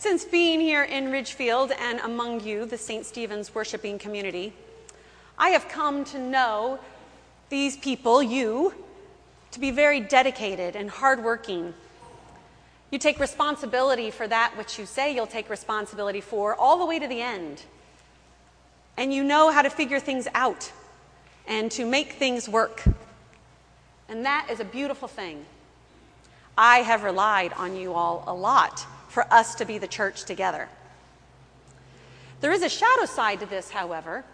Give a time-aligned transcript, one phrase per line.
[0.00, 3.04] Since being here in Ridgefield and among you, the St.
[3.04, 4.54] Stephen's worshiping community,
[5.36, 6.78] I have come to know
[7.50, 8.72] these people, you,
[9.50, 11.74] to be very dedicated and hardworking.
[12.90, 16.98] You take responsibility for that which you say you'll take responsibility for all the way
[16.98, 17.62] to the end.
[18.96, 20.72] And you know how to figure things out
[21.46, 22.82] and to make things work.
[24.08, 25.44] And that is a beautiful thing.
[26.56, 30.68] I have relied on you all a lot for us to be the church together.
[32.40, 34.24] There is a shadow side to this, however,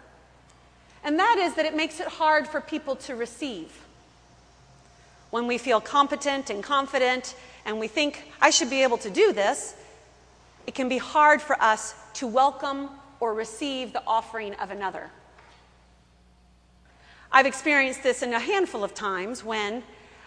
[1.03, 3.71] and that is that it makes it hard for people to receive.
[5.31, 7.35] When we feel competent and confident
[7.65, 9.75] and we think, I should be able to do this,
[10.67, 15.09] it can be hard for us to welcome or receive the offering of another.
[17.31, 19.83] I've experienced this in a handful of times when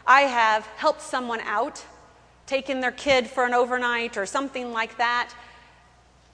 [0.07, 1.85] I have helped someone out
[2.51, 5.33] taken their kid for an overnight or something like that.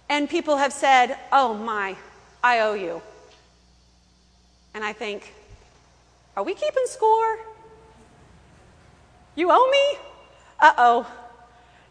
[0.09, 1.95] And people have said, Oh my,
[2.43, 3.03] I owe you.
[4.75, 5.35] And I think,
[6.35, 7.39] Are we keeping score?
[9.35, 9.99] You owe me?
[10.59, 11.13] Uh oh.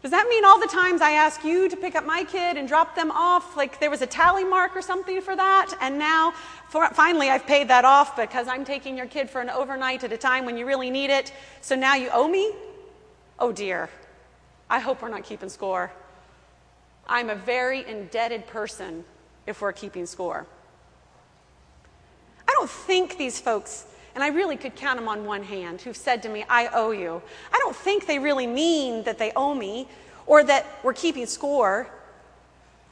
[0.02, 2.68] Does that mean all the times I ask you to pick up my kid and
[2.68, 5.74] drop them off, like there was a tally mark or something for that?
[5.80, 6.32] And now,
[6.68, 10.12] for, finally, I've paid that off because I'm taking your kid for an overnight at
[10.12, 11.32] a time when you really need it.
[11.60, 12.52] So now you owe me?
[13.38, 13.88] Oh dear.
[14.68, 15.92] I hope we're not keeping score.
[17.06, 19.04] I'm a very indebted person
[19.46, 20.46] if we're keeping score.
[22.48, 25.96] I don't think these folks, and I really could count them on one hand, who've
[25.96, 27.22] said to me, I owe you.
[27.52, 29.88] I don't think they really mean that they owe me
[30.26, 31.88] or that we're keeping score.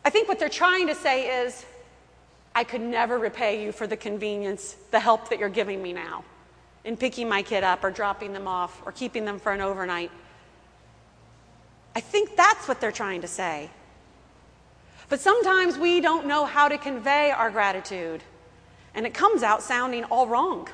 [0.05, 1.65] I think what they're trying to say is,
[2.55, 6.25] I could never repay you for the convenience, the help that you're giving me now
[6.85, 10.13] in picking my kid up or dropping them off or keeping them for an overnight.
[11.95, 13.71] I think that's what they're trying to say.
[15.09, 18.23] But sometimes we don't know how to convey our gratitude,
[18.95, 20.69] and it comes out sounding all wrong.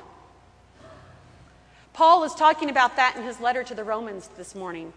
[1.93, 4.93] Paul is talking about that in his letter to the Romans this morning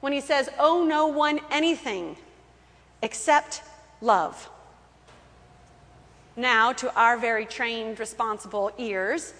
[0.00, 2.16] when he says, Owe no one anything
[3.02, 3.62] except
[4.00, 4.50] love.
[6.36, 9.32] Now, to our very trained, responsible ears,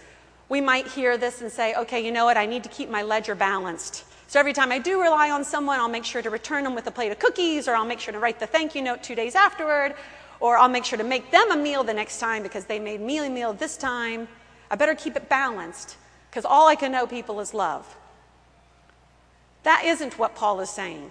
[0.48, 2.36] we might hear this and say, okay, you know what?
[2.36, 4.04] I need to keep my ledger balanced.
[4.28, 6.86] So every time I do rely on someone, I'll make sure to return them with
[6.86, 9.14] a plate of cookies, or I'll make sure to write the thank you note two
[9.14, 9.94] days afterward,
[10.40, 13.00] or I'll make sure to make them a meal the next time because they made
[13.00, 14.26] me a meal this time.
[14.70, 15.96] I better keep it balanced
[16.28, 17.96] because all I can know people is love.
[19.62, 21.10] That isn't what Paul is saying.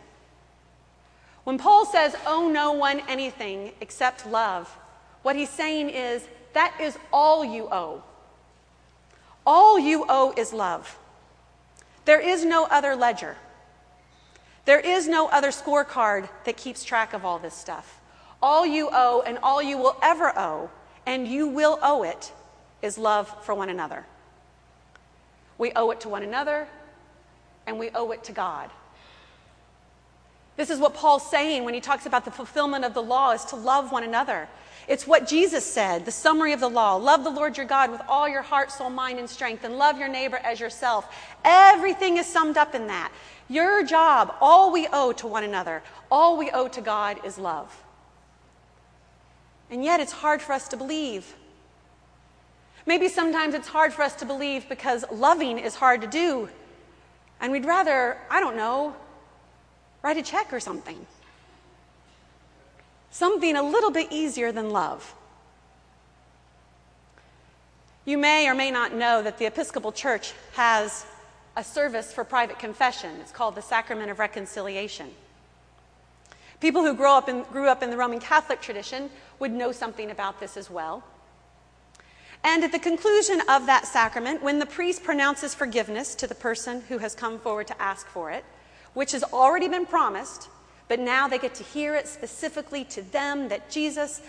[1.46, 4.68] When Paul says, owe no one anything except love,
[5.22, 8.04] what he's saying is, that is all you owe.
[9.46, 10.98] All you owe is love.
[12.06, 13.36] There is no other ledger.
[14.66, 18.00] There is no other scorecard that keeps track of all this stuff.
[18.42, 20.70] All you owe and all you will ever owe,
[21.06, 22.32] and you will owe it,
[22.82, 24.06] is love for one another.
[25.58, 26.68] We owe it to one another,
[27.66, 28.70] and we owe it to God.
[30.58, 33.44] This is what Paul's saying when he talks about the fulfillment of the law is
[33.46, 34.48] to love one another.
[34.88, 36.96] It's what Jesus said, the summary of the law.
[36.96, 39.98] Love the Lord your God with all your heart, soul, mind, and strength, and love
[39.98, 41.14] your neighbor as yourself.
[41.44, 43.12] Everything is summed up in that.
[43.50, 45.82] Your job, all we owe to one another,
[46.12, 47.84] all we owe to God is love.
[49.72, 51.36] And yet it's hard for us to believe.
[52.86, 56.50] Maybe sometimes it's hard for us to believe because loving is hard to do.
[57.42, 58.96] And we'd rather, I don't know,
[60.04, 61.08] write a check or something
[63.16, 65.16] something a little bit easier than love.
[68.04, 71.06] You may or may not know that the Episcopal Church has
[71.56, 73.12] a service for private confession.
[73.22, 75.12] It's called the Sacrament of Reconciliation.
[76.60, 79.10] People who grow up in, grew up in the Roman Catholic tradition
[79.40, 81.02] would know something about this as well.
[82.44, 86.82] And at the conclusion of that sacrament, when the priest pronounces forgiveness to the person
[86.90, 88.44] who has come forward to ask for it,
[88.94, 90.50] which has already been promised,
[90.88, 94.22] but now they get to hear it specifically to them that Jesus,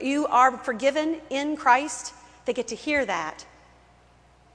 [0.00, 2.14] you are forgiven in Christ.
[2.44, 3.44] They get to hear that.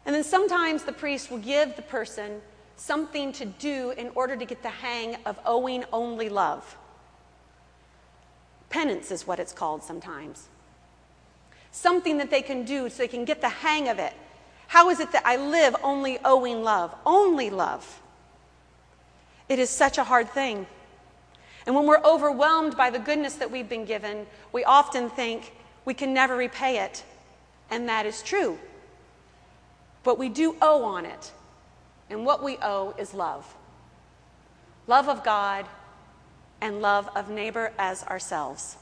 [0.05, 2.41] And then sometimes the priest will give the person
[2.77, 6.77] something to do in order to get the hang of owing only love.
[8.69, 10.47] Penance is what it's called sometimes.
[11.71, 14.13] Something that they can do so they can get the hang of it.
[14.67, 16.95] How is it that I live only owing love?
[17.05, 18.01] Only love.
[19.49, 20.67] It is such a hard thing.
[21.69, 25.53] And when we're overwhelmed by the goodness that we've been given, we often think
[25.85, 27.03] we can never repay it.
[27.69, 28.57] And that is true.
[30.03, 31.31] But we do owe on it.
[32.09, 33.45] And what we owe is love
[34.87, 35.67] love of God
[36.59, 38.75] and love of neighbor as ourselves.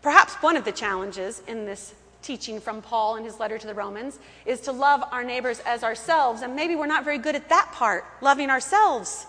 [0.00, 3.74] Perhaps one of the challenges in this teaching from Paul in his letter to the
[3.74, 6.40] Romans is to love our neighbors as ourselves.
[6.40, 9.26] And maybe we're not very good at that part, loving ourselves.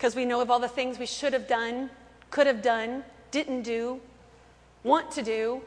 [0.00, 1.90] Because we know of all the things we should have done,
[2.30, 4.00] could have done, didn't do,
[4.82, 5.60] want to do.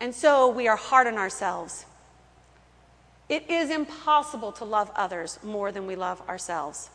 [0.00, 1.86] And so we are hard on ourselves.
[3.28, 6.90] It is impossible to love others more than we love ourselves.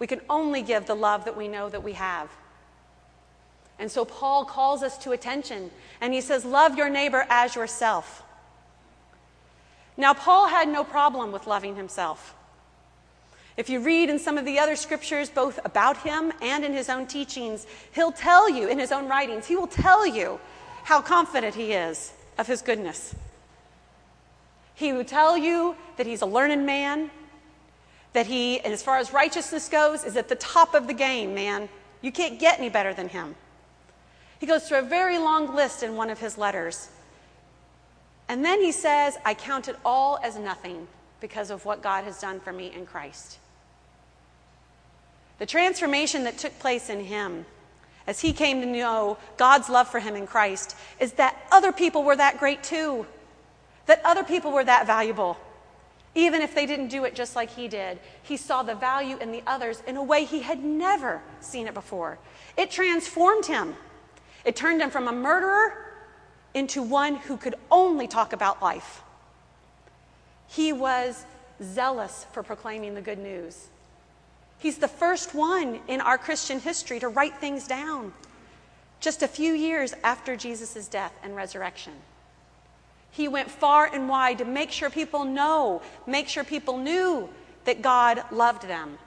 [0.00, 2.28] We can only give the love that we know that we have.
[3.78, 5.70] And so Paul calls us to attention
[6.00, 8.24] and he says, Love your neighbor as yourself.
[9.96, 12.34] Now, Paul had no problem with loving himself.
[13.58, 16.88] If you read in some of the other scriptures, both about him and in his
[16.88, 20.38] own teachings, he'll tell you, in his own writings, he will tell you
[20.84, 23.16] how confident he is of his goodness.
[24.76, 27.10] He will tell you that he's a learned man,
[28.12, 31.68] that he, as far as righteousness goes, is at the top of the game, man.
[32.00, 33.34] You can't get any better than him.
[34.38, 36.90] He goes through a very long list in one of his letters.
[38.28, 40.86] And then he says, I count it all as nothing
[41.20, 43.40] because of what God has done for me in Christ.
[45.38, 47.46] The transformation that took place in him
[48.06, 52.02] as he came to know God's love for him in Christ is that other people
[52.02, 53.06] were that great too,
[53.86, 55.38] that other people were that valuable.
[56.14, 59.30] Even if they didn't do it just like he did, he saw the value in
[59.30, 62.18] the others in a way he had never seen it before.
[62.56, 63.76] It transformed him.
[64.44, 65.92] It turned him from a murderer
[66.54, 69.02] into one who could only talk about life.
[70.48, 71.24] He was
[71.62, 73.68] zealous for proclaiming the good news.
[74.58, 78.12] He's the first one in our Christian history to write things down
[79.00, 81.92] just a few years after Jesus' death and resurrection.
[83.10, 87.28] He went far and wide to make sure people know, make sure people knew
[87.64, 88.98] that God loved them.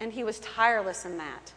[0.00, 1.52] And he was tireless in that.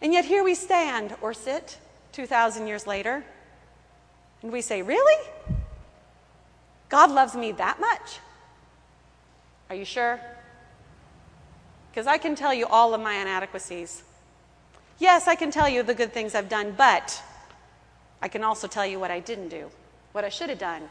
[0.00, 1.78] And yet here we stand or sit
[2.12, 3.24] 2,000 years later,
[4.42, 5.28] and we say, Really?
[6.88, 8.20] God loves me that much?
[9.68, 10.20] Are you sure?
[11.96, 14.02] Because I can tell you all of my inadequacies.
[14.98, 17.22] Yes, I can tell you the good things I've done, but
[18.20, 19.70] I can also tell you what I didn't do,
[20.12, 20.90] what I should have done,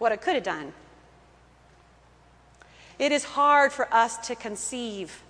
[0.00, 0.72] what I could have done.
[2.98, 5.22] It is hard for us to conceive,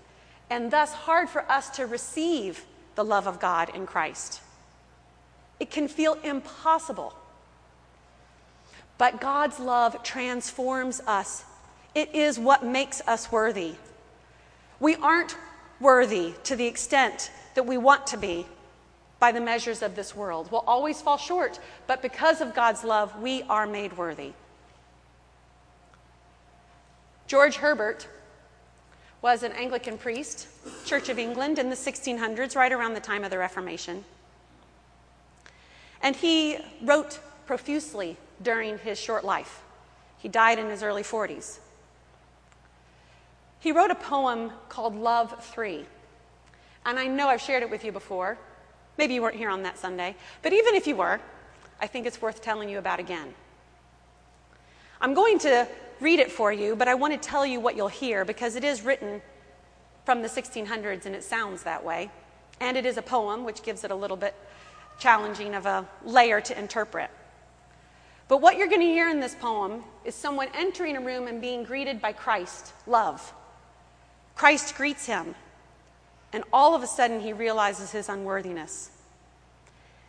[0.49, 2.65] and thus hard for us to receive
[2.95, 4.41] the love of God in Christ.
[5.61, 7.13] It can feel impossible.
[8.97, 11.45] But God's love transforms us.
[11.95, 13.75] It is what makes us worthy.
[14.81, 15.37] We aren't
[15.79, 18.47] worthy to the extent that we want to be
[19.19, 20.51] by the measures of this world.
[20.51, 24.33] We'll always fall short, but because of God's love, we are made worthy.
[27.27, 28.09] George Herbert
[29.23, 30.49] was an Anglican priest,
[30.87, 34.05] Church of England, in the 1600s, right around the time of the Reformation.
[36.03, 39.63] And he wrote profusely during his short life.
[40.17, 41.59] He died in his early 40s.
[43.61, 45.85] He wrote a poem called Love 3.
[46.87, 48.39] And I know I've shared it with you before.
[48.97, 50.17] Maybe you weren't here on that Sunday.
[50.43, 51.21] But even if you were,
[51.81, 53.35] I think it's worth telling you about again.
[55.01, 55.69] I'm going to
[56.01, 58.65] read it for you, but I want to tell you what you'll hear because it
[58.65, 59.21] is written
[60.05, 62.11] from the 1600s and it sounds that way.
[62.61, 64.35] And it is a poem, which gives it a little bit
[64.99, 67.11] challenging of a layer to interpret.
[68.29, 71.41] But what you're going to hear in this poem is someone entering a room and
[71.41, 73.35] being greeted by Christ, love.
[74.35, 75.35] Christ greets him,
[76.33, 78.91] and all of a sudden he realizes his unworthiness.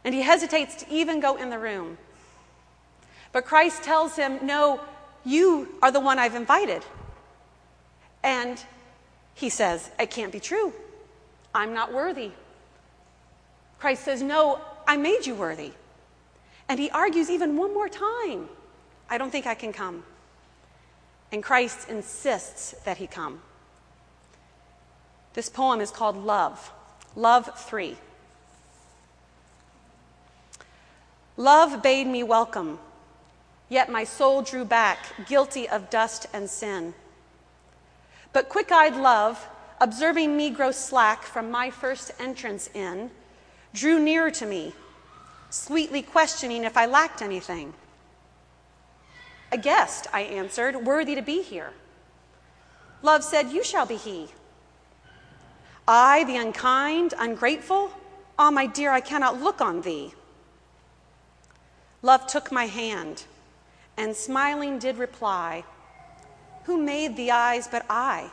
[0.03, 1.97] And he hesitates to even go in the room.
[3.31, 4.81] But Christ tells him, No,
[5.23, 6.83] you are the one I've invited.
[8.23, 8.63] And
[9.35, 10.73] he says, It can't be true.
[11.53, 12.31] I'm not worthy.
[13.79, 15.71] Christ says, No, I made you worthy.
[16.67, 18.49] And he argues even one more time
[19.09, 20.03] I don't think I can come.
[21.33, 23.41] And Christ insists that he come.
[25.33, 26.71] This poem is called Love,
[27.15, 27.97] Love 3.
[31.37, 32.79] Love bade me welcome
[33.71, 36.93] Yet my soul drew back, guilty of dust and sin.
[38.33, 39.47] But quick eyed love,
[39.79, 43.11] observing me grow slack from my first entrance in,
[43.73, 44.73] drew nearer to me,
[45.49, 47.73] sweetly questioning if I lacked anything.
[49.53, 51.71] A guest, I answered, worthy to be here.
[53.01, 54.27] Love said, You shall be he.
[55.87, 57.91] I, the unkind, ungrateful,
[58.39, 60.13] ah, oh, my dear, I cannot look on thee.
[62.01, 63.25] Love took my hand
[63.97, 65.63] and smiling did reply,
[66.63, 68.31] Who made the eyes but I?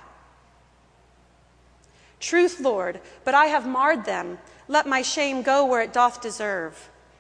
[2.21, 4.39] Truth, Lord, but I have marred them.
[4.67, 6.89] Let my shame go where it doth deserve.